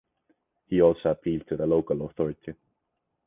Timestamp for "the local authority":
1.57-2.55